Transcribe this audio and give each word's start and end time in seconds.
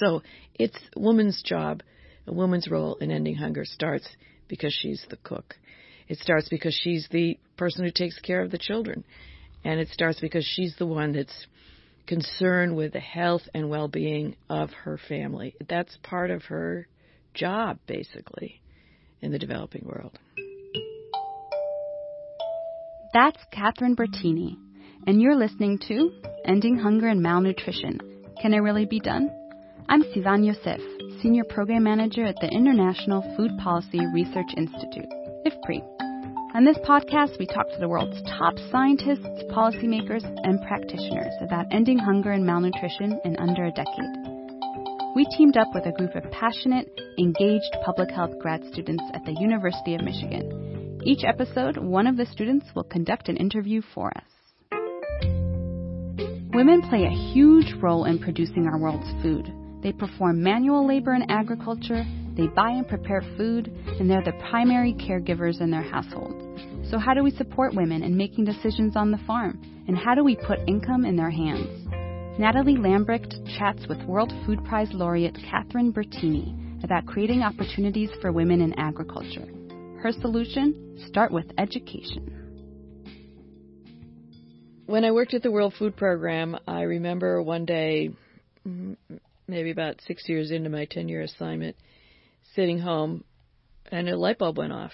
So 0.00 0.22
it's 0.54 0.78
woman's 0.96 1.42
job, 1.42 1.82
a 2.26 2.32
woman's 2.32 2.68
role 2.68 2.96
in 2.96 3.10
ending 3.10 3.36
hunger 3.36 3.64
starts 3.64 4.08
because 4.48 4.72
she's 4.72 5.04
the 5.10 5.18
cook. 5.18 5.54
It 6.08 6.18
starts 6.18 6.48
because 6.48 6.74
she's 6.74 7.06
the 7.12 7.38
person 7.56 7.84
who 7.84 7.92
takes 7.92 8.18
care 8.18 8.40
of 8.40 8.50
the 8.50 8.58
children. 8.58 9.04
And 9.62 9.78
it 9.78 9.88
starts 9.88 10.18
because 10.20 10.44
she's 10.44 10.74
the 10.78 10.86
one 10.86 11.12
that's 11.12 11.46
concerned 12.06 12.76
with 12.76 12.94
the 12.94 13.00
health 13.00 13.42
and 13.54 13.68
well 13.68 13.86
being 13.86 14.34
of 14.48 14.70
her 14.70 14.98
family. 15.08 15.54
That's 15.68 15.96
part 16.02 16.30
of 16.30 16.44
her 16.44 16.88
job, 17.34 17.78
basically, 17.86 18.60
in 19.20 19.30
the 19.30 19.38
developing 19.38 19.84
world. 19.86 20.18
That's 23.12 23.38
Catherine 23.52 23.96
Bertini, 23.96 24.56
and 25.06 25.20
you're 25.20 25.36
listening 25.36 25.78
to 25.88 26.10
Ending 26.44 26.78
Hunger 26.78 27.08
and 27.08 27.20
Malnutrition 27.20 28.00
Can 28.40 28.54
It 28.54 28.58
Really 28.58 28.86
Be 28.86 29.00
Done? 29.00 29.39
I'm 29.90 30.04
Sivan 30.04 30.46
Yosef, 30.46 30.80
Senior 31.20 31.42
Program 31.42 31.82
Manager 31.82 32.24
at 32.24 32.36
the 32.40 32.46
International 32.46 33.22
Food 33.36 33.50
Policy 33.58 33.98
Research 34.14 34.46
Institute, 34.56 35.10
IFPRI. 35.44 35.82
On 36.54 36.64
this 36.64 36.78
podcast, 36.86 37.40
we 37.40 37.46
talk 37.46 37.66
to 37.72 37.80
the 37.80 37.88
world's 37.88 38.22
top 38.38 38.54
scientists, 38.70 39.26
policymakers, 39.50 40.22
and 40.46 40.62
practitioners 40.62 41.34
about 41.42 41.66
ending 41.72 41.98
hunger 41.98 42.30
and 42.30 42.46
malnutrition 42.46 43.18
in 43.24 43.36
under 43.38 43.64
a 43.64 43.72
decade. 43.72 44.14
We 45.16 45.26
teamed 45.36 45.56
up 45.56 45.74
with 45.74 45.86
a 45.86 45.92
group 45.98 46.14
of 46.14 46.30
passionate, 46.30 46.86
engaged 47.18 47.74
public 47.84 48.12
health 48.12 48.38
grad 48.38 48.62
students 48.70 49.02
at 49.12 49.24
the 49.24 49.34
University 49.40 49.96
of 49.96 50.02
Michigan. 50.02 51.00
Each 51.04 51.24
episode, 51.24 51.78
one 51.78 52.06
of 52.06 52.16
the 52.16 52.26
students 52.26 52.66
will 52.76 52.84
conduct 52.84 53.28
an 53.28 53.38
interview 53.38 53.82
for 53.92 54.12
us. 54.16 54.70
Women 56.54 56.80
play 56.88 57.06
a 57.06 57.32
huge 57.34 57.74
role 57.82 58.04
in 58.04 58.20
producing 58.20 58.68
our 58.68 58.78
world's 58.78 59.10
food. 59.20 59.52
They 59.82 59.92
perform 59.92 60.42
manual 60.42 60.86
labor 60.86 61.14
in 61.14 61.30
agriculture, 61.30 62.04
they 62.36 62.46
buy 62.46 62.70
and 62.70 62.86
prepare 62.86 63.22
food, 63.36 63.68
and 63.98 64.08
they're 64.08 64.22
the 64.22 64.38
primary 64.50 64.94
caregivers 64.94 65.60
in 65.60 65.70
their 65.70 65.82
households. 65.82 66.90
So, 66.90 66.98
how 66.98 67.14
do 67.14 67.22
we 67.22 67.30
support 67.30 67.74
women 67.74 68.02
in 68.02 68.16
making 68.16 68.44
decisions 68.44 68.96
on 68.96 69.10
the 69.10 69.20
farm? 69.26 69.60
And 69.88 69.96
how 69.96 70.14
do 70.14 70.24
we 70.24 70.36
put 70.36 70.60
income 70.66 71.04
in 71.04 71.16
their 71.16 71.30
hands? 71.30 71.88
Nathalie 72.38 72.76
Lambrecht 72.76 73.34
chats 73.58 73.86
with 73.88 74.02
World 74.04 74.32
Food 74.46 74.64
Prize 74.64 74.88
laureate 74.92 75.36
Catherine 75.50 75.92
Bertini 75.92 76.82
about 76.82 77.06
creating 77.06 77.42
opportunities 77.42 78.10
for 78.20 78.32
women 78.32 78.60
in 78.60 78.72
agriculture. 78.78 79.46
Her 80.02 80.12
solution 80.12 80.98
start 81.06 81.32
with 81.32 81.44
education. 81.58 82.40
When 84.86 85.04
I 85.04 85.12
worked 85.12 85.34
at 85.34 85.42
the 85.42 85.50
World 85.50 85.74
Food 85.78 85.96
Program, 85.96 86.56
I 86.66 86.82
remember 86.82 87.42
one 87.42 87.64
day, 87.64 88.10
mm, 88.66 88.96
maybe 89.50 89.70
about 89.70 90.00
six 90.06 90.28
years 90.28 90.50
into 90.50 90.70
my 90.70 90.84
10 90.84 91.08
year 91.08 91.22
assignment, 91.22 91.76
sitting 92.54 92.78
home 92.78 93.24
and 93.90 94.08
a 94.08 94.16
light 94.16 94.38
bulb 94.38 94.58
went 94.58 94.72
off. 94.72 94.92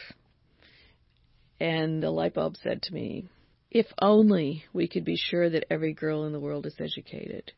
And 1.60 2.02
the 2.02 2.10
light 2.10 2.34
bulb 2.34 2.56
said 2.56 2.82
to 2.82 2.94
me, 2.94 3.28
if 3.70 3.86
only 4.00 4.64
we 4.72 4.88
could 4.88 5.04
be 5.04 5.16
sure 5.16 5.48
that 5.50 5.66
every 5.70 5.92
girl 5.92 6.24
in 6.24 6.32
the 6.32 6.40
world 6.40 6.66
is 6.66 6.76
educated. 6.78 7.52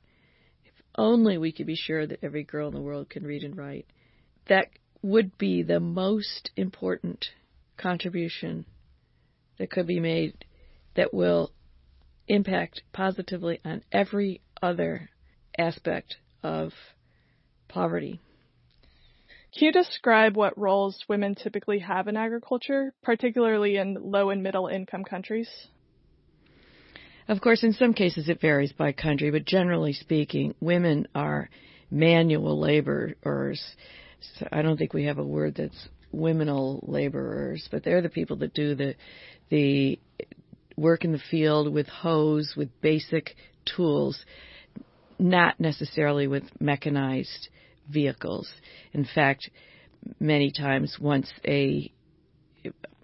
If 0.65 0.73
only 0.97 1.39
we 1.39 1.53
could 1.53 1.67
be 1.67 1.77
sure 1.77 2.07
that 2.07 2.21
every 2.23 2.45
girl 2.45 2.69
in 2.69 2.75
the 2.75 2.81
world 2.81 3.09
can 3.09 3.25
read 3.25 3.45
and 3.45 3.57
write. 3.57 3.87
That 4.49 4.69
would 5.03 5.37
be 5.39 5.63
the 5.63 5.81
most 5.81 6.51
important 6.57 7.27
contribution 7.77 8.65
that 9.59 9.71
could 9.71 9.87
be 9.87 10.01
made 10.01 10.45
that 10.97 11.15
will 11.15 11.53
impact 12.27 12.83
positively 12.93 13.61
on 13.65 13.83
every 13.93 14.41
other 14.61 15.11
aspect 15.57 16.17
of 16.43 16.73
poverty. 17.69 18.21
Can 19.57 19.67
you 19.67 19.73
describe 19.73 20.37
what 20.37 20.59
roles 20.59 21.05
women 21.09 21.35
typically 21.35 21.79
have 21.81 22.07
in 22.07 22.17
agriculture, 22.17 22.93
particularly 23.03 23.77
in 23.77 23.97
low 24.01 24.31
and 24.31 24.43
middle 24.43 24.69
income 24.69 25.05
countries? 25.05 25.49
Of 27.29 27.41
course, 27.41 27.63
in 27.63 27.73
some 27.73 27.93
cases 27.93 28.29
it 28.29 28.41
varies 28.41 28.73
by 28.73 28.93
country, 28.93 29.31
but 29.31 29.45
generally 29.45 29.93
speaking, 29.93 30.55
women 30.61 31.09
are 31.15 31.51
manual 31.91 32.59
laborers. 32.59 33.63
So 34.39 34.49
I 34.51 34.63
don't 34.63 34.77
think 34.77 34.95
we 34.95 35.05
have 35.05 35.19
a 35.19 35.25
word 35.25 35.57
that's 35.57 35.89
womenal 36.11 36.81
laborers, 36.87 37.69
but 37.71 37.85
they're 37.85 38.03
the 38.03 38.09
people 38.09 38.37
that 38.37 38.55
do 38.55 38.75
the 38.75 38.95
the 39.51 39.99
work 40.77 41.05
in 41.05 41.13
the 41.13 41.21
field 41.31 41.73
with 41.73 41.89
hoes, 41.89 42.55
with 42.57 42.69
basic 42.81 43.35
tools, 43.65 44.25
not 45.19 45.59
necessarily 45.59 46.27
with 46.27 46.45
mechanized 46.61 47.49
vehicles. 47.91 48.49
In 48.93 49.07
fact, 49.15 49.51
many 50.21 50.51
times 50.51 50.97
once 51.01 51.31
a, 51.47 51.93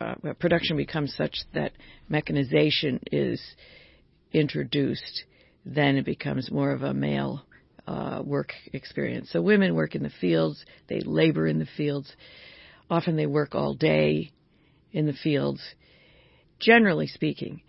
uh, 0.00 0.14
production 0.38 0.76
becomes 0.76 1.14
such 1.16 1.36
that 1.54 1.72
mechanization 2.08 3.00
is 3.10 3.40
introduced, 4.32 5.24
then 5.64 5.96
it 5.96 6.04
becomes 6.04 6.50
more 6.50 6.72
of 6.72 6.82
a 6.82 6.94
male 6.94 7.42
uh, 7.86 8.22
work 8.24 8.52
experience. 8.72 9.30
So 9.30 9.42
women 9.42 9.74
work 9.74 9.94
in 9.94 10.02
the 10.02 10.12
fields, 10.20 10.64
they 10.88 11.00
labor 11.00 11.46
in 11.46 11.58
the 11.58 11.68
fields. 11.76 12.10
Often 12.90 13.16
they 13.16 13.26
work 13.26 13.54
all 13.54 13.74
day 13.74 14.30
in 14.92 15.06
the 15.06 15.12
fields. 15.12 15.62
Generally 16.60 17.08
speaking, 17.08 17.62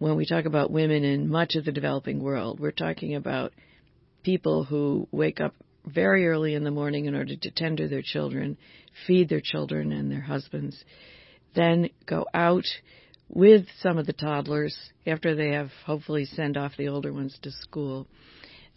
when 0.00 0.16
we 0.16 0.24
talk 0.24 0.46
about 0.46 0.70
women 0.70 1.04
in 1.04 1.28
much 1.28 1.54
of 1.56 1.66
the 1.66 1.72
developing 1.72 2.22
world, 2.22 2.58
we're 2.58 2.70
talking 2.70 3.14
about 3.14 3.52
people 4.22 4.64
who 4.64 5.06
wake 5.12 5.40
up 5.42 5.54
very 5.84 6.26
early 6.26 6.54
in 6.54 6.64
the 6.64 6.70
morning 6.70 7.04
in 7.04 7.14
order 7.14 7.36
to 7.36 7.50
tend 7.50 7.76
to 7.76 7.86
their 7.86 8.02
children, 8.02 8.56
feed 9.06 9.28
their 9.28 9.42
children 9.44 9.92
and 9.92 10.10
their 10.10 10.22
husbands, 10.22 10.82
then 11.54 11.90
go 12.06 12.24
out 12.32 12.64
with 13.28 13.66
some 13.80 13.98
of 13.98 14.06
the 14.06 14.14
toddlers 14.14 14.74
after 15.06 15.34
they 15.34 15.50
have 15.50 15.68
hopefully 15.84 16.24
send 16.24 16.56
off 16.56 16.72
the 16.78 16.88
older 16.88 17.12
ones 17.12 17.38
to 17.42 17.50
school. 17.50 18.06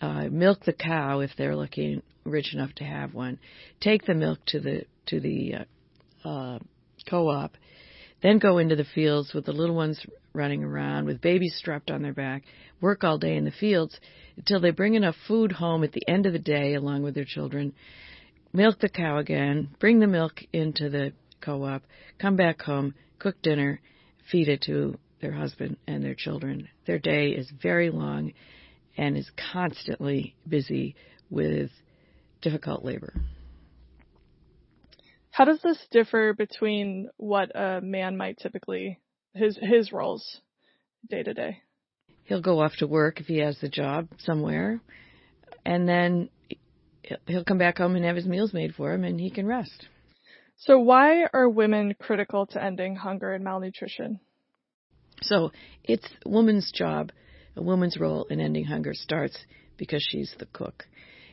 Uh, 0.02 0.26
milk 0.30 0.66
the 0.66 0.74
cow 0.74 1.22
if 1.22 1.32
they're 1.38 1.56
looking 1.56 2.04
rich 2.26 2.54
enough 2.54 2.74
to 2.76 2.84
have 2.84 3.14
one. 3.14 3.40
Take 3.80 4.06
the 4.06 4.14
milk 4.14 4.40
to 4.48 4.60
the 4.60 4.84
to 5.06 5.22
the 5.22 5.56
uh, 6.26 6.28
uh, 6.28 6.60
co-op. 7.10 7.54
Then 8.24 8.40
go 8.40 8.58
into 8.58 8.78
the 8.78 8.86
fields 8.86 9.34
with 9.34 9.46
the 9.46 9.52
little 9.52 9.76
ones 9.76 10.04
running 10.32 10.64
around 10.64 11.06
with 11.06 11.20
babies 11.20 11.56
strapped 11.58 11.92
on 11.92 12.02
their 12.02 12.14
back. 12.14 12.44
Work 12.80 13.04
all 13.04 13.18
day 13.18 13.36
in 13.36 13.44
the 13.44 13.52
fields 13.52 14.00
until 14.38 14.62
they 14.62 14.72
bring 14.72 14.96
enough 14.96 15.16
food 15.28 15.52
home 15.52 15.84
at 15.84 15.92
the 15.92 16.08
end 16.08 16.26
of 16.26 16.32
the 16.32 16.40
day 16.40 16.74
along 16.74 17.04
with 17.04 17.16
their 17.16 17.26
children, 17.26 17.74
milk 18.54 18.80
the 18.80 18.88
cow 18.88 19.18
again, 19.18 19.70
bring 19.78 20.00
the 20.00 20.08
milk 20.08 20.42
into 20.54 20.90
the 20.90 21.12
co-op, 21.42 21.84
come 22.18 22.38
back 22.38 22.62
home, 22.62 22.96
cook 23.20 23.36
dinner, 23.42 23.82
feed 24.32 24.48
it 24.48 24.62
to 24.62 24.98
their 25.20 25.34
husband 25.34 25.76
and 25.86 26.02
their 26.02 26.16
children. 26.16 26.70
Their 26.88 27.00
day 27.00 27.32
is 27.32 27.52
very 27.62 27.90
long 27.90 28.32
and 28.96 29.18
is 29.18 29.30
constantly 29.52 30.34
busy 30.48 30.96
with 31.30 31.72
difficult 32.42 32.86
labor. 32.86 33.14
How 35.34 35.46
does 35.46 35.62
this 35.62 35.78
differ 35.92 36.34
between 36.34 37.10
what 37.18 37.52
a 37.56 37.82
man 37.82 38.16
might 38.18 38.38
typically 38.38 39.00
his 39.34 39.58
his 39.62 39.92
roles 39.92 40.42
day 41.10 41.24
to 41.24 41.34
day? 41.34 41.64
he'll 42.26 42.42
go 42.42 42.60
off 42.60 42.74
to 42.78 42.88
work 42.88 43.20
if 43.20 43.28
he 43.28 43.38
has 43.40 43.62
a 43.62 43.70
job 43.70 44.08
somewhere, 44.20 44.80
and 45.66 45.88
then 45.88 46.30
he'll 47.28 47.44
come 47.44 47.58
back 47.58 47.78
home 47.78 47.96
and 47.96 48.06
have 48.06 48.16
his 48.16 48.26
meals 48.26 48.54
made 48.54 48.74
for 48.76 48.94
him, 48.94 49.04
and 49.04 49.20
he 49.20 49.30
can 49.30 49.46
rest. 49.46 49.88
So, 50.58 50.80
why 50.80 51.26
are 51.34 51.50
women 51.50 51.96
critical 52.00 52.46
to 52.48 52.64
ending 52.64 52.96
hunger 52.96 53.34
and 53.34 53.44
malnutrition? 53.44 54.20
So, 55.22 55.52
it's 55.84 56.08
a 56.26 56.30
woman's 56.30 56.72
job, 56.72 57.12
a 57.56 57.62
woman's 57.62 57.98
role 57.98 58.26
in 58.30 58.40
ending 58.40 58.66
hunger 58.66 58.94
starts 58.94 59.38
because 59.78 60.06
she's 60.08 60.34
the 60.40 60.46
cook. 60.48 60.86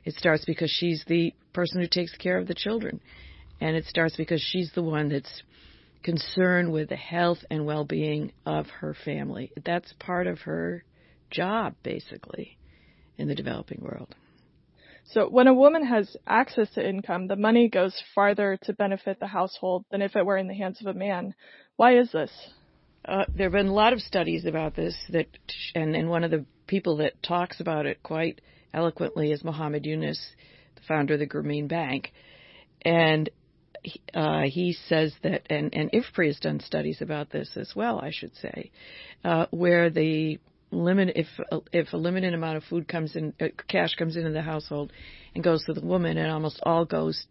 It 0.05 0.15
starts 0.15 0.44
because 0.44 0.71
she's 0.71 1.05
the 1.06 1.34
person 1.52 1.81
who 1.81 1.87
takes 1.87 2.17
care 2.17 2.38
of 2.38 2.47
the 2.47 2.55
children. 2.55 3.00
And 3.61 3.77
it 3.77 3.85
starts 3.85 4.17
because 4.17 4.41
she's 4.41 4.73
the 4.75 4.83
one 4.83 5.09
that's 5.09 5.43
concerned 6.03 6.73
with 6.73 6.89
the 6.89 6.97
health 6.97 7.39
and 7.51 7.67
well 7.67 7.85
being 7.85 8.33
of 8.47 8.67
her 8.81 8.95
family. 9.05 9.53
That's 9.65 9.93
part 9.99 10.27
of 10.27 10.41
her 10.41 10.85
job, 11.31 11.75
basically, 11.83 12.59
in 13.19 13.29
the 13.29 13.35
developing 13.35 13.81
world. 13.83 14.15
So, 15.12 15.29
when 15.29 15.47
a 15.47 15.55
woman 15.55 15.85
has 15.85 16.17
access 16.27 16.71
to 16.75 16.89
income, 16.89 17.27
the 17.27 17.37
money 17.37 17.69
goes 17.69 18.01
farther 18.15 18.59
to 18.62 18.73
benefit 18.73 19.19
the 19.19 19.27
household 19.27 19.85
than 19.91 20.03
if 20.03 20.15
it 20.15 20.25
were 20.25 20.37
in 20.37 20.47
the 20.47 20.55
hands 20.55 20.81
of 20.81 20.87
a 20.87 20.99
man. 20.99 21.35
Why 21.77 21.99
is 21.99 22.12
this? 22.12 22.31
Uh, 23.05 23.25
there 23.35 23.47
have 23.47 23.53
been 23.53 23.67
a 23.67 23.75
lot 23.75 23.93
of 23.93 24.01
studies 24.01 24.45
about 24.45 24.77
this 24.77 24.95
that, 25.11 25.27
and, 25.75 25.97
and 25.97 26.09
one 26.11 26.23
of 26.23 26.31
the 26.31 26.45
people 26.67 26.99
that 26.99 27.23
talks 27.23 27.61
about 27.61 27.87
it 27.87 28.03
quite 28.03 28.41
eloquently 28.73 29.33
is 29.33 29.43
Muhammad 29.43 29.85
Yunus, 29.85 30.21
the 30.77 30.83
founder 30.87 31.15
of 31.15 31.21
the 31.21 31.27
Grameen 31.27 31.67
Bank. 31.67 32.12
And 32.83 33.29
uh, 34.15 34.43
he 34.43 34.77
says 34.88 35.12
that, 35.23 35.43
and, 35.50 35.75
and 35.75 35.91
IFPRI 35.93 36.27
has 36.27 36.38
done 36.38 36.61
studies 36.61 37.00
about 37.00 37.31
this 37.31 37.56
as 37.56 37.73
well, 37.75 37.99
I 37.99 38.11
should 38.12 38.35
say, 38.37 38.71
uh, 39.25 39.47
where 39.50 39.91
the 39.91 40.38
limit 40.73 41.17
if 41.17 41.27
if 41.73 41.93
a 41.93 41.97
limited 41.97 42.32
amount 42.32 42.56
of 42.56 42.65
food 42.65 42.87
comes 42.87 43.17
in, 43.17 43.35
uh, 43.41 43.47
cash 43.69 43.94
comes 43.97 44.17
into 44.17 44.31
the 44.31 44.43
household, 44.43 44.93
and 45.35 45.43
goes 45.43 45.65
to 45.65 45.73
the 45.73 45.85
woman, 45.85 46.17
it 46.17 46.31
almost 46.31 46.61
all 46.62 46.85
goes 46.85 47.27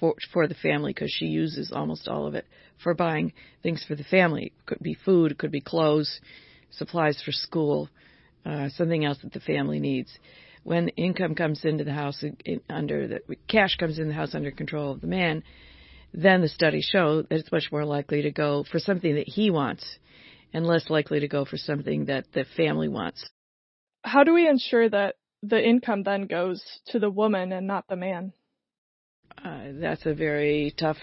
for 0.00 0.14
for 0.32 0.46
the 0.46 0.54
family 0.54 0.92
because 0.92 1.10
she 1.10 1.26
uses 1.26 1.72
almost 1.72 2.08
all 2.08 2.26
of 2.26 2.34
it 2.34 2.46
for 2.82 2.94
buying 2.94 3.32
things 3.62 3.84
for 3.86 3.94
the 3.94 4.04
family. 4.04 4.46
It 4.46 4.66
could 4.66 4.80
be 4.80 4.96
food, 5.04 5.32
it 5.32 5.38
could 5.38 5.52
be 5.52 5.60
clothes, 5.60 6.20
supplies 6.70 7.20
for 7.24 7.32
school, 7.32 7.88
uh, 8.44 8.68
something 8.70 9.04
else 9.04 9.18
that 9.22 9.32
the 9.32 9.40
family 9.40 9.80
needs. 9.80 10.10
When 10.62 10.88
income 10.90 11.34
comes 11.34 11.64
into 11.64 11.84
the 11.84 11.92
house 11.92 12.24
under 12.70 13.06
the 13.06 13.36
cash 13.48 13.76
comes 13.76 13.98
in 13.98 14.08
the 14.08 14.14
house 14.14 14.34
under 14.34 14.50
control 14.50 14.92
of 14.92 15.00
the 15.00 15.06
man, 15.06 15.42
then 16.14 16.40
the 16.40 16.48
studies 16.48 16.88
show 16.90 17.22
that 17.22 17.32
it's 17.32 17.50
much 17.50 17.70
more 17.72 17.84
likely 17.84 18.22
to 18.22 18.30
go 18.30 18.64
for 18.70 18.78
something 18.78 19.16
that 19.16 19.28
he 19.28 19.50
wants 19.50 19.98
and 20.52 20.64
less 20.64 20.88
likely 20.88 21.20
to 21.20 21.28
go 21.28 21.44
for 21.44 21.56
something 21.56 22.04
that 22.04 22.24
the 22.32 22.44
family 22.56 22.88
wants. 22.88 23.28
How 24.04 24.22
do 24.22 24.32
we 24.32 24.48
ensure 24.48 24.88
that 24.88 25.16
the 25.42 25.62
income 25.62 26.04
then 26.04 26.26
goes 26.26 26.62
to 26.88 27.00
the 27.00 27.10
woman 27.10 27.52
and 27.52 27.66
not 27.66 27.88
the 27.88 27.96
man? 27.96 28.32
Uh, 29.44 29.72
that's 29.80 30.06
a 30.06 30.14
very 30.14 30.72
tough 30.78 30.98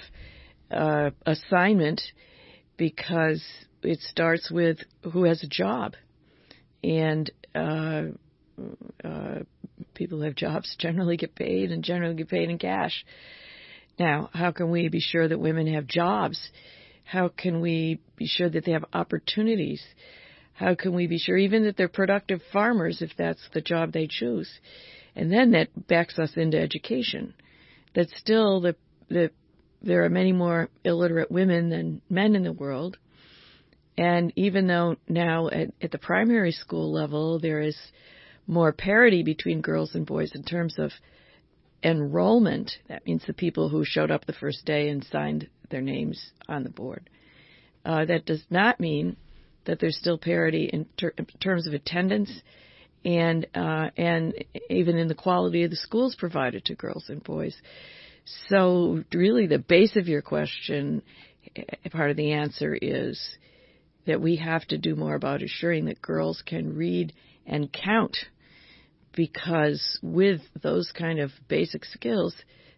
uh, 0.72 1.10
assignment 1.25 2.02
because 2.78 3.44
it 3.84 4.00
starts 4.00 4.50
with 4.50 4.78
who 5.12 5.25
has 5.25 5.44
a 5.44 5.48
job, 5.48 5.96
and 6.84 7.30
uh, 7.54 8.04
uh, 9.04 9.40
people 9.94 10.19
who 10.19 10.24
have 10.24 10.36
jobs 10.36 10.75
generally 10.80 11.18
get 11.18 11.36
paid 11.36 11.72
and 11.72 11.84
generally 11.84 12.16
get 12.16 12.30
paid 12.30 12.50
in 12.50 12.58
cash. 12.58 13.04
Now, 14.01 14.31
how 14.33 14.51
can 14.51 14.71
we 14.71 14.89
be 14.89 15.00
sure 15.00 15.27
that 15.27 15.39
women 15.39 15.68
have 15.68 15.86
jobs? 15.86 16.50
How 17.03 17.27
can 17.27 17.62
we 17.62 18.00
be 18.15 18.25
sure 18.25 18.50
that 18.50 18.65
they 18.65 18.71
have 18.71 18.86
opportunities? 18.94 19.83
How 20.53 20.74
can 20.74 20.95
we 20.95 21.06
be 21.06 21.19
sure 21.19 21.38
even 21.38 21.65
that 21.65 21.77
they're 21.77 21.88
productive 21.88 22.42
farmers 22.51 23.03
if 23.03 23.12
that's 23.15 23.48
the 23.53 23.62
job 23.62 23.92
they 23.92 24.07
choose? 24.09 24.50
And 25.15 25.31
then 25.31 25.51
that 25.51 25.88
backs 25.88 26.18
us 26.18 26.31
into 26.36 26.59
education. 26.59 27.36
That 27.94 28.09
still 28.18 28.59
the 28.62 28.75
the 29.07 29.30
there 29.83 30.03
are 30.03 30.09
many 30.09 30.31
more 30.31 30.69
illiterate 30.83 31.30
women 31.30 31.69
than 31.69 32.01
men 32.09 32.36
in 32.36 32.44
the 32.44 32.53
world. 32.53 32.98
And 34.00 34.33
even 34.36 34.65
though 34.65 34.95
now 35.07 35.50
at, 35.50 35.75
at 35.80 35.92
the 35.92 36.00
primary 36.00 36.53
school 36.53 36.92
level 36.92 37.38
there 37.39 37.62
is 37.62 37.77
more 38.48 38.71
parity 38.74 39.21
between 39.21 39.62
girls 39.62 39.94
and 39.94 40.07
boys 40.07 40.31
in 40.33 40.42
terms 40.42 40.80
of 40.80 40.92
enrollment, 41.83 42.72
that 42.88 43.06
means 43.06 43.24
the 43.25 43.33
people 43.33 43.69
who 43.69 43.83
showed 43.86 44.12
up 44.12 44.25
the 44.25 44.33
first 44.33 44.66
day 44.66 44.89
and 44.89 45.04
signed 45.06 45.50
their 45.69 45.81
names 45.81 46.31
on 46.48 46.63
the 46.63 46.69
board. 46.69 47.10
Uh, 47.83 48.06
that 48.06 48.25
does 48.25 48.44
not 48.50 48.80
mean 48.80 49.18
that 49.66 49.80
there's 49.80 49.98
still 49.98 50.18
parity 50.18 50.69
in, 50.72 50.86
ter- 50.98 51.13
in 51.18 51.25
terms 51.39 51.68
of 51.68 51.74
attendance 51.74 52.31
and 53.04 53.48
uh, 53.56 53.89
and 53.98 54.33
even 54.69 54.98
in 54.98 55.07
the 55.07 55.16
quality 55.16 55.63
of 55.63 55.72
the 55.72 55.75
schools 55.75 56.16
provided 56.16 56.66
to 56.66 56.75
girls 56.75 57.06
and 57.10 57.24
boys. 57.24 57.56
So 58.50 59.04
really, 59.12 59.48
the 59.48 59.57
base 59.57 59.95
of 59.95 60.07
your 60.07 60.22
question, 60.22 61.01
eh, 61.56 61.63
part 61.92 62.12
of 62.12 62.18
the 62.18 62.34
answer 62.34 62.77
is 62.80 63.19
that 64.06 64.22
we 64.22 64.36
have 64.36 64.66
to 64.68 64.77
do 64.77 64.95
more 64.95 65.16
about 65.16 65.42
assuring 65.42 65.86
that 65.86 66.01
girls 66.01 66.44
can 66.45 66.75
read 66.75 67.13
and 67.45 67.72
count 67.72 68.18
because 69.13 70.00
with 70.02 70.42
those 70.62 70.92
kind 70.98 71.19
of 71.19 71.31
basic 71.48 71.86
skills, 71.86 72.36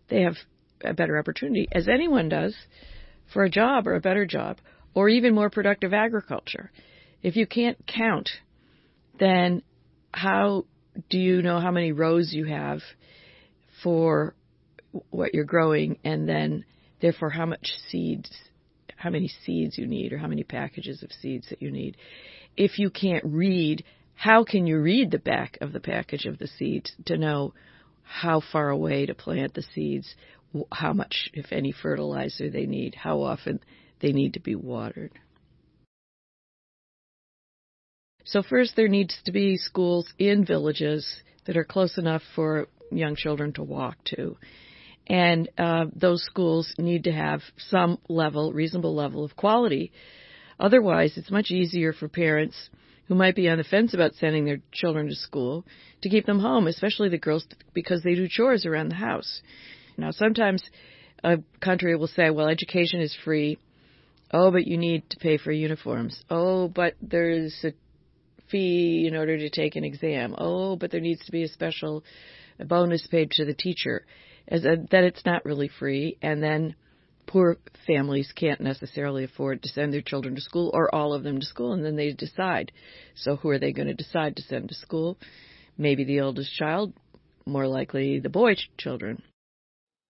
they 0.10 0.22
have 0.22 0.36
a 0.84 0.94
better 0.94 1.18
opportunity, 1.18 1.68
as 1.72 1.88
anyone 1.88 2.30
does, 2.30 2.56
for 3.34 3.44
a 3.44 3.50
job 3.50 3.88
or 3.88 3.96
a 3.96 4.02
better 4.02 4.26
job, 4.26 4.58
or 4.94 5.10
even 5.10 5.34
more 5.34 5.50
productive 5.50 5.94
agriculture. 5.94 6.72
If 7.22 7.36
you 7.36 7.48
can't 7.48 7.78
count, 7.88 8.30
then 9.20 9.64
how 10.14 10.66
do 11.10 11.18
you 11.18 11.42
know 11.42 11.60
how 11.60 11.72
many 11.72 11.92
rows 11.92 12.34
you 12.34 12.46
have 12.46 12.82
for 13.82 14.36
what 15.10 15.34
you're 15.34 15.44
growing 15.44 15.98
and 16.04 16.28
then 16.30 16.66
therefore 17.02 17.30
how 17.30 17.46
much 17.46 17.72
seeds 17.90 18.30
how 18.96 19.10
many 19.10 19.28
seeds 19.44 19.78
you 19.78 19.88
need 19.88 20.14
or 20.14 20.18
how 20.18 20.28
many 20.28 20.44
packages 20.44 21.02
of 21.02 21.12
seeds 21.12 21.48
that 21.50 21.62
you 21.62 21.72
need 21.72 21.98
if 22.56 22.78
you 22.78 22.92
can't 22.92 23.24
read 23.26 23.84
how 24.16 24.44
can 24.44 24.68
you 24.68 24.80
read 24.80 25.12
the 25.12 25.20
back 25.20 25.58
of 25.62 25.74
the 25.74 25.80
package 25.80 26.26
of 26.26 26.38
the 26.38 26.48
seeds 26.48 26.94
to 27.06 27.18
know 27.18 27.54
how 28.04 28.42
far 28.52 28.70
away 28.70 29.06
to 29.06 29.14
plant 29.14 29.54
the 29.54 29.64
seeds, 29.74 30.16
how 30.72 30.94
much, 30.94 31.30
if 31.34 31.52
any, 31.52 31.72
fertilizer 31.72 32.50
they 32.50 32.66
need, 32.66 32.96
how 32.96 33.22
often 33.22 33.60
they 34.02 34.12
need 34.12 34.34
to 34.34 34.40
be 34.40 34.56
watered? 34.56 35.12
So, 38.26 38.42
first, 38.42 38.76
there 38.76 38.88
needs 38.88 39.18
to 39.26 39.32
be 39.32 39.58
schools 39.58 40.08
in 40.18 40.46
villages 40.46 41.06
that 41.46 41.58
are 41.58 41.66
close 41.66 41.98
enough 41.98 42.22
for 42.36 42.68
young 42.92 43.16
children 43.16 43.52
to 43.54 43.64
walk 43.64 43.98
to. 44.16 44.38
And 45.08 45.50
uh, 45.58 45.86
those 45.94 46.24
schools 46.24 46.74
need 46.78 47.04
to 47.06 47.12
have 47.12 47.42
some 47.58 47.98
level, 48.08 48.54
reasonable 48.54 48.96
level 48.96 49.26
of 49.26 49.36
quality. 49.36 49.92
Otherwise, 50.60 51.18
it's 51.18 51.32
much 51.32 51.52
easier 51.52 51.92
for 51.92 52.08
parents 52.08 52.70
who 53.08 53.16
might 53.16 53.36
be 53.36 53.50
on 53.50 53.58
the 53.58 53.64
fence 53.64 53.94
about 53.94 54.14
sending 54.16 54.46
their 54.46 54.60
children 54.72 55.08
to 55.08 55.16
school 55.16 55.66
to 56.02 56.10
keep 56.10 56.26
them 56.26 56.40
home, 56.40 56.68
especially 56.68 57.10
the 57.10 57.18
girls, 57.18 57.46
because 57.74 58.04
they 58.04 58.16
do 58.16 58.28
chores 58.30 58.66
around 58.66 58.90
the 58.90 58.96
house. 58.96 59.42
Now, 59.98 60.12
sometimes 60.12 60.64
a 61.24 61.38
country 61.62 61.96
will 61.96 62.08
say, 62.08 62.30
well, 62.30 62.48
education 62.48 63.02
is 63.02 63.16
free. 63.24 63.58
Oh, 64.32 64.52
but 64.52 64.66
you 64.66 64.78
need 64.78 65.10
to 65.12 65.18
pay 65.18 65.38
for 65.38 65.52
uniforms. 65.52 66.24
Oh, 66.30 66.68
but 66.68 66.96
there's 67.02 67.56
a 67.64 67.74
fee 68.50 69.06
in 69.08 69.16
order 69.16 69.38
to 69.38 69.50
take 69.50 69.76
an 69.76 69.84
exam. 69.84 70.36
Oh, 70.38 70.76
but 70.76 70.92
there 70.92 71.02
needs 71.02 71.24
to 71.26 71.32
be 71.32 71.44
a 71.44 71.48
special 71.48 72.04
bonus 72.60 73.06
paid 73.08 73.32
to 73.32 73.46
the 73.46 73.54
teacher. 73.54 74.06
As 74.48 74.66
a, 74.66 74.78
that 74.92 75.04
it's 75.04 75.26
not 75.26 75.46
really 75.46 75.70
free, 75.80 76.18
and 76.22 76.44
then 76.44 76.76
poor 77.26 77.58
families 77.86 78.32
can't 78.36 78.62
necessarily 78.62 79.24
afford 79.24 79.62
to 79.64 79.70
send 79.70 79.94
their 79.94 80.02
children 80.02 80.36
to 80.36 80.42
school 80.42 80.72
or 80.74 80.94
all 80.94 81.14
of 81.14 81.24
them 81.24 81.40
to 81.40 81.46
school, 81.46 81.74
and 81.74 81.84
then 81.84 81.96
they 81.96 82.12
decide. 82.14 82.72
So, 83.16 83.36
who 83.36 83.50
are 83.50 83.60
they 83.60 83.74
going 83.74 83.88
to 83.88 83.94
decide 83.94 84.36
to 84.36 84.44
send 84.44 84.70
to 84.70 84.76
school? 84.76 85.18
Maybe 85.78 86.04
the 86.04 86.22
oldest 86.22 86.54
child, 86.54 86.94
more 87.46 87.68
likely 87.68 88.20
the 88.20 88.30
boy 88.30 88.56
children. 88.78 89.22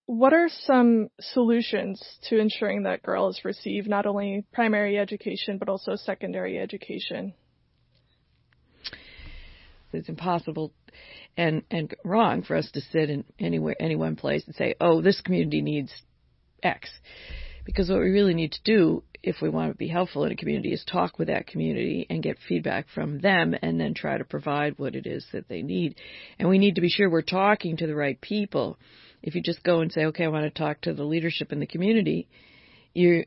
What 0.06 0.34
are 0.34 0.48
some 0.50 1.08
solutions 1.18 2.02
to 2.28 2.38
ensuring 2.38 2.82
that 2.82 3.02
girls 3.02 3.40
receive 3.42 3.86
not 3.86 4.04
only 4.04 4.44
primary 4.52 4.98
education 4.98 5.56
but 5.56 5.70
also 5.70 5.96
secondary 5.96 6.58
education? 6.58 7.32
It's 9.92 10.08
impossible 10.08 10.72
and 11.36 11.62
and 11.70 11.94
wrong 12.04 12.42
for 12.42 12.56
us 12.56 12.70
to 12.72 12.80
sit 12.80 13.10
in 13.10 13.24
anywhere 13.38 13.76
any 13.80 13.96
one 13.96 14.16
place 14.16 14.44
and 14.46 14.54
say, 14.54 14.74
"Oh, 14.80 15.00
this 15.00 15.20
community 15.20 15.62
needs 15.62 15.92
X. 16.64 16.90
Because 17.64 17.88
what 17.88 18.00
we 18.00 18.10
really 18.10 18.34
need 18.34 18.52
to 18.52 18.62
do 18.64 19.02
if 19.22 19.36
we 19.40 19.48
want 19.48 19.72
to 19.72 19.78
be 19.78 19.88
helpful 19.88 20.24
in 20.24 20.32
a 20.32 20.36
community 20.36 20.72
is 20.72 20.84
talk 20.84 21.18
with 21.18 21.28
that 21.28 21.46
community 21.46 22.06
and 22.10 22.22
get 22.22 22.36
feedback 22.46 22.86
from 22.94 23.20
them 23.20 23.54
and 23.62 23.80
then 23.80 23.94
try 23.94 24.18
to 24.18 24.24
provide 24.24 24.78
what 24.78 24.94
it 24.94 25.06
is 25.06 25.26
that 25.32 25.48
they 25.48 25.62
need. 25.62 25.96
And 26.38 26.48
we 26.48 26.58
need 26.58 26.74
to 26.74 26.82
be 26.82 26.90
sure 26.90 27.08
we're 27.08 27.22
talking 27.22 27.78
to 27.78 27.86
the 27.86 27.94
right 27.94 28.20
people. 28.20 28.78
If 29.22 29.34
you 29.34 29.42
just 29.42 29.62
go 29.62 29.80
and 29.80 29.90
say, 29.90 30.04
okay, 30.06 30.24
I 30.24 30.28
want 30.28 30.44
to 30.44 30.50
talk 30.50 30.82
to 30.82 30.92
the 30.92 31.04
leadership 31.04 31.52
in 31.52 31.60
the 31.60 31.66
community, 31.66 32.28
you 32.92 33.24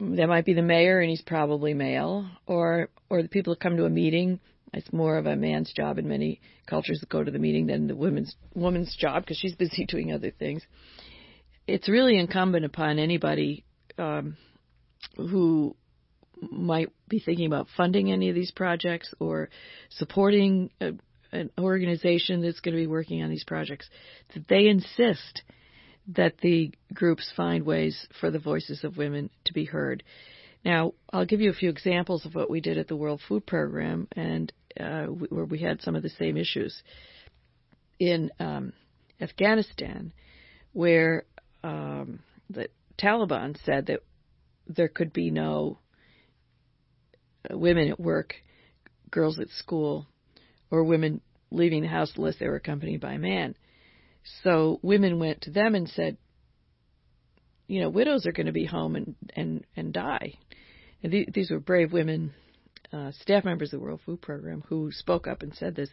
that 0.00 0.28
might 0.28 0.44
be 0.44 0.54
the 0.54 0.62
mayor 0.62 1.00
and 1.00 1.08
he's 1.08 1.22
probably 1.22 1.74
male 1.74 2.28
or 2.46 2.88
or 3.08 3.22
the 3.22 3.28
people 3.28 3.54
that 3.54 3.60
come 3.60 3.76
to 3.76 3.84
a 3.84 3.90
meeting 3.90 4.40
it's 4.74 4.92
more 4.92 5.16
of 5.16 5.26
a 5.26 5.36
man's 5.36 5.72
job 5.72 5.98
in 5.98 6.08
many 6.08 6.40
cultures 6.66 6.98
to 7.00 7.06
go 7.06 7.22
to 7.22 7.30
the 7.30 7.38
meeting 7.38 7.66
than 7.66 7.86
the 7.86 7.94
woman's 7.94 8.34
woman's 8.54 8.96
job 8.96 9.22
because 9.22 9.36
she's 9.36 9.54
busy 9.54 9.84
doing 9.88 10.12
other 10.12 10.32
things 10.32 10.62
it's 11.66 11.88
really 11.88 12.18
incumbent 12.18 12.64
upon 12.64 12.98
anybody 12.98 13.64
um, 13.98 14.36
who 15.16 15.76
might 16.50 16.88
be 17.08 17.20
thinking 17.20 17.46
about 17.46 17.68
funding 17.76 18.10
any 18.10 18.28
of 18.28 18.34
these 18.34 18.50
projects 18.50 19.14
or 19.20 19.48
supporting 19.90 20.70
a, 20.80 20.92
an 21.30 21.50
organization 21.58 22.42
that's 22.42 22.60
going 22.60 22.74
to 22.74 22.80
be 22.80 22.86
working 22.86 23.22
on 23.22 23.30
these 23.30 23.44
projects 23.44 23.88
that 24.34 24.48
they 24.48 24.66
insist 24.66 25.42
that 26.08 26.38
the 26.38 26.72
groups 26.92 27.32
find 27.36 27.64
ways 27.64 28.06
for 28.20 28.30
the 28.30 28.38
voices 28.38 28.82
of 28.82 28.96
women 28.96 29.30
to 29.44 29.52
be 29.52 29.64
heard. 29.64 30.02
Now, 30.64 30.94
I'll 31.12 31.26
give 31.26 31.40
you 31.40 31.50
a 31.50 31.54
few 31.54 31.70
examples 31.70 32.26
of 32.26 32.34
what 32.34 32.50
we 32.50 32.60
did 32.60 32.78
at 32.78 32.88
the 32.88 32.96
World 32.96 33.20
Food 33.28 33.46
Program 33.46 34.08
and 34.12 34.52
uh, 34.78 35.04
where 35.04 35.44
we 35.44 35.58
had 35.58 35.80
some 35.82 35.94
of 35.94 36.02
the 36.02 36.08
same 36.08 36.36
issues. 36.36 36.82
In 37.98 38.30
um, 38.40 38.72
Afghanistan, 39.20 40.12
where 40.72 41.24
um, 41.64 42.20
the 42.50 42.68
Taliban 42.98 43.56
said 43.64 43.86
that 43.86 44.00
there 44.66 44.88
could 44.88 45.12
be 45.12 45.30
no 45.30 45.78
women 47.50 47.88
at 47.88 48.00
work, 48.00 48.34
girls 49.10 49.38
at 49.38 49.48
school, 49.50 50.06
or 50.70 50.84
women 50.84 51.20
leaving 51.50 51.82
the 51.82 51.88
house 51.88 52.12
unless 52.16 52.38
they 52.38 52.46
were 52.46 52.56
accompanied 52.56 53.00
by 53.00 53.14
a 53.14 53.18
man. 53.18 53.54
So 54.42 54.78
women 54.82 55.18
went 55.18 55.42
to 55.42 55.50
them 55.50 55.74
and 55.74 55.88
said, 55.88 56.16
you 57.66 57.80
know, 57.80 57.90
widows 57.90 58.26
are 58.26 58.32
going 58.32 58.46
to 58.46 58.52
be 58.52 58.66
home 58.66 58.96
and 58.96 59.14
and 59.34 59.64
and 59.76 59.92
die. 59.92 60.34
And 61.02 61.12
th- 61.12 61.28
these 61.32 61.50
were 61.50 61.60
brave 61.60 61.92
women 61.92 62.34
uh, 62.92 63.10
staff 63.20 63.44
members 63.44 63.72
of 63.72 63.80
the 63.80 63.84
World 63.84 64.00
Food 64.04 64.20
Program 64.20 64.62
who 64.68 64.92
spoke 64.92 65.26
up 65.26 65.42
and 65.42 65.54
said 65.54 65.74
this. 65.74 65.88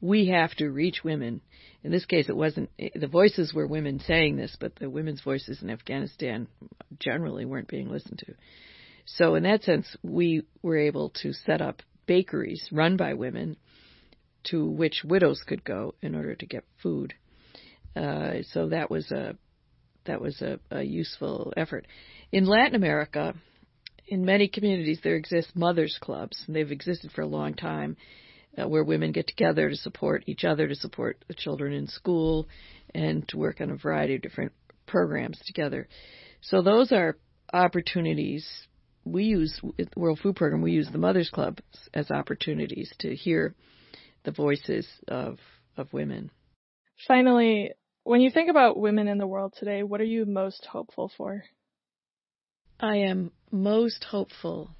We 0.00 0.28
have 0.28 0.54
to 0.56 0.70
reach 0.70 1.04
women. 1.04 1.40
In 1.84 1.92
this 1.92 2.06
case, 2.06 2.28
it 2.28 2.36
wasn't 2.36 2.70
the 2.78 3.06
voices 3.06 3.52
were 3.52 3.66
women 3.66 4.00
saying 4.00 4.36
this, 4.36 4.56
but 4.58 4.76
the 4.76 4.90
women's 4.90 5.20
voices 5.20 5.62
in 5.62 5.70
Afghanistan 5.70 6.48
generally 6.98 7.44
weren't 7.44 7.68
being 7.68 7.90
listened 7.90 8.22
to. 8.26 8.34
So, 9.04 9.34
in 9.34 9.42
that 9.44 9.62
sense, 9.62 9.96
we 10.02 10.42
were 10.62 10.78
able 10.78 11.10
to 11.22 11.32
set 11.32 11.60
up 11.60 11.82
bakeries 12.06 12.68
run 12.72 12.96
by 12.96 13.14
women 13.14 13.56
to 14.44 14.64
which 14.64 15.02
widows 15.04 15.42
could 15.46 15.64
go 15.64 15.94
in 16.00 16.14
order 16.14 16.34
to 16.34 16.46
get 16.46 16.64
food. 16.82 17.14
Uh, 17.94 18.42
so 18.52 18.68
that 18.68 18.90
was 18.90 19.10
a 19.10 19.36
that 20.06 20.20
was 20.20 20.40
a, 20.40 20.58
a 20.70 20.82
useful 20.82 21.52
effort. 21.56 21.86
In 22.32 22.46
Latin 22.46 22.74
America, 22.74 23.34
in 24.08 24.24
many 24.24 24.48
communities, 24.48 25.00
there 25.02 25.16
exist 25.16 25.54
mothers' 25.54 25.98
clubs, 26.00 26.42
and 26.46 26.56
they've 26.56 26.72
existed 26.72 27.12
for 27.12 27.22
a 27.22 27.26
long 27.26 27.54
time, 27.54 27.96
uh, 28.56 28.68
where 28.68 28.82
women 28.82 29.12
get 29.12 29.26
together 29.26 29.68
to 29.68 29.76
support 29.76 30.24
each 30.26 30.44
other, 30.44 30.66
to 30.66 30.74
support 30.74 31.24
the 31.28 31.34
children 31.34 31.72
in 31.72 31.86
school, 31.86 32.48
and 32.94 33.28
to 33.28 33.36
work 33.36 33.60
on 33.60 33.70
a 33.70 33.76
variety 33.76 34.16
of 34.16 34.22
different 34.22 34.52
programs 34.86 35.38
together. 35.46 35.88
So 36.40 36.62
those 36.62 36.90
are 36.92 37.18
opportunities. 37.52 38.48
We 39.04 39.24
use 39.24 39.60
the 39.62 39.88
World 39.96 40.20
Food 40.22 40.36
Program. 40.36 40.62
We 40.62 40.72
use 40.72 40.88
the 40.90 40.98
Mothers 40.98 41.30
Club 41.30 41.58
as 41.94 42.10
opportunities 42.10 42.92
to 43.00 43.14
hear 43.14 43.54
the 44.24 44.32
voices 44.32 44.86
of 45.06 45.38
of 45.76 45.92
women. 45.92 46.30
Finally, 47.06 47.70
when 48.02 48.20
you 48.20 48.30
think 48.30 48.50
about 48.50 48.78
women 48.78 49.06
in 49.06 49.18
the 49.18 49.26
world 49.26 49.54
today, 49.56 49.82
what 49.82 50.00
are 50.00 50.04
you 50.04 50.26
most 50.26 50.66
hopeful 50.66 51.12
for? 51.16 51.44
I 52.80 52.96
am 52.98 53.32
most 53.50 54.04
hopeful 54.04 54.70